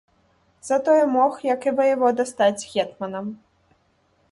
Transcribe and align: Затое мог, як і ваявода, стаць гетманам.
Затое 0.69 1.03
мог, 1.17 1.31
як 1.49 1.61
і 1.69 1.75
ваявода, 1.81 2.27
стаць 2.33 2.67
гетманам. 2.73 3.31